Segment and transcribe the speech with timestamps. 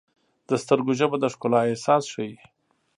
[0.49, 2.33] د سترګو ژبه د ښکلا احساس ښیي.